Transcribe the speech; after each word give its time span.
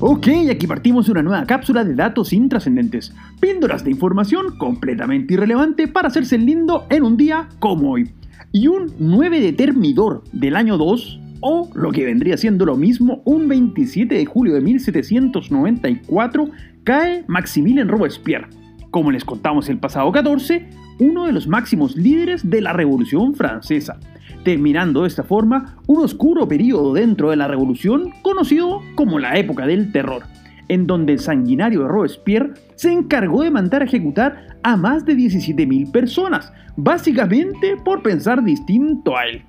Ok, 0.00 0.28
aquí 0.48 0.68
partimos 0.68 1.08
una 1.08 1.24
nueva 1.24 1.44
cápsula 1.44 1.82
de 1.82 1.96
datos 1.96 2.32
intrascendentes. 2.32 3.12
Píldoras 3.40 3.82
de 3.82 3.90
información 3.90 4.56
completamente 4.56 5.34
irrelevante 5.34 5.88
para 5.88 6.06
hacerse 6.06 6.38
lindo 6.38 6.86
en 6.88 7.02
un 7.02 7.16
día 7.16 7.48
como 7.58 7.90
hoy. 7.90 8.12
Y 8.52 8.68
un 8.68 8.92
9 9.00 9.40
de 9.40 9.52
termidor 9.52 10.22
del 10.32 10.54
año 10.54 10.78
2, 10.78 11.20
o 11.40 11.68
lo 11.74 11.90
que 11.90 12.04
vendría 12.04 12.36
siendo 12.36 12.64
lo 12.64 12.76
mismo, 12.76 13.22
un 13.24 13.48
27 13.48 14.14
de 14.14 14.24
julio 14.24 14.54
de 14.54 14.60
1794, 14.60 16.48
cae 16.84 17.24
Maximilien 17.26 17.88
Robespierre. 17.88 18.46
Como 18.92 19.10
les 19.10 19.24
contamos 19.24 19.68
el 19.68 19.78
pasado 19.78 20.12
14, 20.12 20.64
uno 20.98 21.26
de 21.26 21.32
los 21.32 21.46
máximos 21.46 21.96
líderes 21.96 22.48
de 22.48 22.60
la 22.60 22.72
Revolución 22.72 23.34
Francesa 23.34 23.98
terminando 24.44 25.02
de 25.02 25.08
esta 25.08 25.22
forma 25.22 25.76
un 25.86 26.02
oscuro 26.02 26.48
periodo 26.48 26.94
dentro 26.94 27.30
de 27.30 27.36
la 27.36 27.48
revolución 27.48 28.12
conocido 28.22 28.80
como 28.94 29.18
la 29.18 29.36
época 29.36 29.66
del 29.66 29.92
terror, 29.92 30.22
en 30.68 30.86
donde 30.86 31.14
el 31.14 31.18
sanguinario 31.18 31.86
Robespierre 31.88 32.54
se 32.74 32.92
encargó 32.92 33.42
de 33.42 33.50
mandar 33.50 33.82
a 33.82 33.84
ejecutar 33.84 34.58
a 34.62 34.76
más 34.76 35.04
de 35.04 35.16
17.000 35.16 35.90
personas, 35.90 36.52
básicamente 36.76 37.76
por 37.84 38.02
pensar 38.02 38.42
distinto 38.42 39.16
a 39.16 39.26
él. 39.26 39.42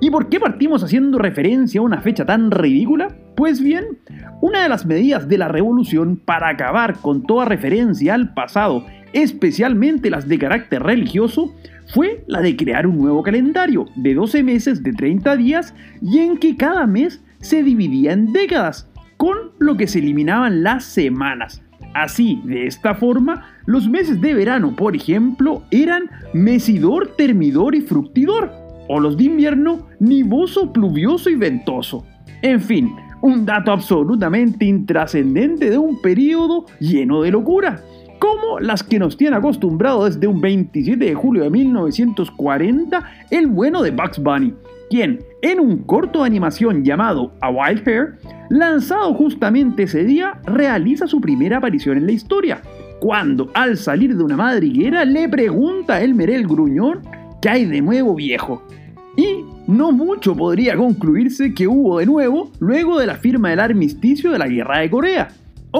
¿Y 0.00 0.10
por 0.10 0.28
qué 0.28 0.40
partimos 0.40 0.82
haciendo 0.82 1.18
referencia 1.18 1.80
a 1.80 1.84
una 1.84 2.00
fecha 2.00 2.24
tan 2.24 2.50
ridícula? 2.50 3.08
Pues 3.36 3.60
bien, 3.62 3.84
una 4.40 4.62
de 4.62 4.68
las 4.68 4.86
medidas 4.86 5.28
de 5.28 5.36
la 5.36 5.48
revolución 5.48 6.16
para 6.16 6.48
acabar 6.48 6.96
con 7.00 7.22
toda 7.22 7.44
referencia 7.44 8.14
al 8.14 8.32
pasado, 8.32 8.86
especialmente 9.12 10.10
las 10.10 10.28
de 10.28 10.38
carácter 10.38 10.82
religioso, 10.82 11.54
fue 11.92 12.24
la 12.26 12.40
de 12.40 12.56
crear 12.56 12.86
un 12.86 12.98
nuevo 12.98 13.22
calendario 13.22 13.86
de 13.94 14.14
12 14.14 14.42
meses 14.42 14.82
de 14.82 14.92
30 14.92 15.36
días 15.36 15.74
y 16.02 16.18
en 16.18 16.36
que 16.36 16.56
cada 16.56 16.86
mes 16.86 17.22
se 17.40 17.62
dividía 17.62 18.12
en 18.12 18.32
décadas, 18.32 18.90
con 19.16 19.36
lo 19.58 19.76
que 19.76 19.86
se 19.86 20.00
eliminaban 20.00 20.62
las 20.62 20.84
semanas. 20.84 21.62
Así, 21.94 22.42
de 22.44 22.66
esta 22.66 22.94
forma, 22.94 23.54
los 23.64 23.88
meses 23.88 24.20
de 24.20 24.34
verano, 24.34 24.76
por 24.76 24.94
ejemplo, 24.94 25.62
eran 25.70 26.10
mesidor, 26.34 27.14
termidor 27.16 27.74
y 27.74 27.80
fructidor, 27.80 28.52
o 28.88 29.00
los 29.00 29.16
de 29.16 29.24
invierno, 29.24 29.86
nivoso, 29.98 30.72
pluvioso 30.72 31.30
y 31.30 31.36
ventoso. 31.36 32.04
En 32.42 32.60
fin, 32.60 32.92
un 33.22 33.46
dato 33.46 33.72
absolutamente 33.72 34.64
intrascendente 34.66 35.70
de 35.70 35.78
un 35.78 36.00
periodo 36.02 36.66
lleno 36.80 37.22
de 37.22 37.30
locura 37.30 37.82
como 38.18 38.60
las 38.60 38.82
que 38.82 38.98
nos 38.98 39.16
tiene 39.16 39.36
acostumbrado 39.36 40.04
desde 40.04 40.26
un 40.26 40.40
27 40.40 41.04
de 41.04 41.14
julio 41.14 41.44
de 41.44 41.50
1940 41.50 43.04
el 43.30 43.46
bueno 43.46 43.82
de 43.82 43.90
Bugs 43.90 44.18
Bunny, 44.18 44.54
quien 44.90 45.20
en 45.42 45.60
un 45.60 45.78
corto 45.78 46.20
de 46.20 46.26
animación 46.26 46.84
llamado 46.84 47.32
A 47.40 47.50
Wild 47.50 47.86
Hair, 47.86 48.18
lanzado 48.50 49.14
justamente 49.14 49.84
ese 49.84 50.04
día, 50.04 50.40
realiza 50.44 51.06
su 51.06 51.20
primera 51.20 51.58
aparición 51.58 51.98
en 51.98 52.06
la 52.06 52.12
historia, 52.12 52.60
cuando 53.00 53.50
al 53.54 53.76
salir 53.76 54.16
de 54.16 54.24
una 54.24 54.36
madriguera 54.36 55.04
le 55.04 55.28
pregunta 55.28 55.94
a 55.94 56.02
el 56.02 56.46
gruñón 56.46 57.02
qué 57.42 57.48
hay 57.48 57.64
de 57.64 57.80
nuevo 57.80 58.14
viejo. 58.14 58.62
Y 59.16 59.44
no 59.66 59.92
mucho 59.92 60.36
podría 60.36 60.76
concluirse 60.76 61.54
que 61.54 61.66
hubo 61.66 61.98
de 61.98 62.06
nuevo 62.06 62.50
luego 62.60 62.98
de 62.98 63.06
la 63.06 63.16
firma 63.16 63.50
del 63.50 63.60
armisticio 63.60 64.30
de 64.30 64.38
la 64.38 64.46
Guerra 64.46 64.80
de 64.80 64.90
Corea, 64.90 65.28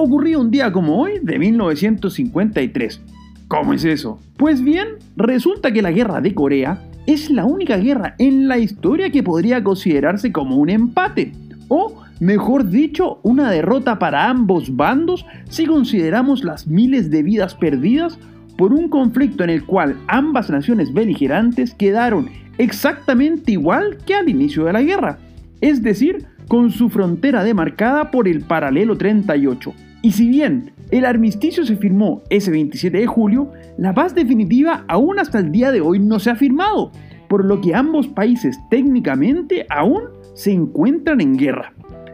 ocurrió 0.01 0.39
un 0.39 0.51
día 0.51 0.71
como 0.71 1.01
hoy 1.01 1.13
de 1.21 1.39
1953. 1.39 3.01
¿Cómo 3.47 3.73
es 3.73 3.83
eso? 3.83 4.19
Pues 4.37 4.61
bien, 4.61 4.87
resulta 5.15 5.71
que 5.71 5.81
la 5.81 5.91
guerra 5.91 6.21
de 6.21 6.33
Corea 6.33 6.83
es 7.07 7.29
la 7.29 7.45
única 7.45 7.77
guerra 7.77 8.15
en 8.19 8.47
la 8.47 8.57
historia 8.57 9.09
que 9.09 9.23
podría 9.23 9.63
considerarse 9.63 10.31
como 10.31 10.57
un 10.57 10.69
empate, 10.69 11.31
o 11.69 12.03
mejor 12.19 12.69
dicho, 12.69 13.19
una 13.23 13.49
derrota 13.49 13.97
para 13.97 14.29
ambos 14.29 14.75
bandos 14.75 15.25
si 15.49 15.65
consideramos 15.65 16.43
las 16.43 16.67
miles 16.67 17.09
de 17.09 17.23
vidas 17.23 17.55
perdidas 17.55 18.19
por 18.57 18.73
un 18.73 18.89
conflicto 18.89 19.43
en 19.43 19.49
el 19.49 19.65
cual 19.65 19.97
ambas 20.07 20.49
naciones 20.49 20.93
beligerantes 20.93 21.73
quedaron 21.73 22.29
exactamente 22.57 23.51
igual 23.51 23.97
que 24.05 24.15
al 24.15 24.29
inicio 24.29 24.65
de 24.65 24.73
la 24.73 24.81
guerra, 24.81 25.19
es 25.61 25.81
decir, 25.81 26.25
con 26.47 26.71
su 26.71 26.89
frontera 26.89 27.43
demarcada 27.43 28.11
por 28.11 28.27
el 28.27 28.41
paralelo 28.41 28.97
38. 28.97 29.73
Y 30.01 30.11
si 30.11 30.29
bien 30.29 30.71
el 30.91 31.05
armisticio 31.05 31.65
se 31.65 31.75
firmó 31.75 32.21
ese 32.29 32.51
27 32.51 32.97
de 32.97 33.07
julio, 33.07 33.51
la 33.77 33.93
paz 33.93 34.15
definitiva 34.15 34.85
aún 34.87 35.19
hasta 35.19 35.39
el 35.39 35.51
día 35.51 35.71
de 35.71 35.81
hoy 35.81 35.99
no 35.99 36.19
se 36.19 36.29
ha 36.29 36.35
firmado, 36.35 36.91
por 37.27 37.43
lo 37.43 37.59
que 37.61 37.75
ambos 37.75 38.07
países 38.07 38.57
técnicamente 38.69 39.65
aún 39.69 40.03
se 40.33 40.51
encuentran 40.51 41.19
en 41.19 41.35
guerra. 41.35 41.73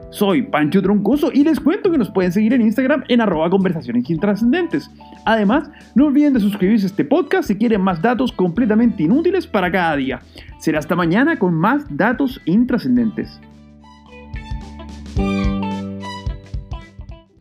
Soy 0.09 0.43
Pancho 0.43 0.81
Troncoso 0.81 1.31
y 1.33 1.43
les 1.43 1.59
cuento 1.59 1.91
que 1.91 1.97
nos 1.97 2.11
pueden 2.11 2.31
seguir 2.31 2.53
en 2.53 2.61
Instagram 2.61 3.03
en 3.07 3.19
arroba 3.19 3.49
conversaciones 3.49 4.07
intrascendentes. 4.09 4.91
Además, 5.25 5.71
no 5.95 6.05
olviden 6.05 6.33
de 6.33 6.39
suscribirse 6.39 6.85
a 6.85 6.89
este 6.89 7.03
podcast 7.03 7.47
si 7.47 7.55
quieren 7.55 7.81
más 7.81 7.99
datos 7.99 8.31
completamente 8.31 9.03
inútiles 9.03 9.47
para 9.47 9.71
cada 9.71 9.95
día. 9.95 10.21
Será 10.59 10.77
hasta 10.77 10.95
mañana 10.95 11.37
con 11.37 11.55
más 11.55 11.85
datos 11.89 12.39
intrascendentes. 12.45 13.39
Bye. 15.15 15.42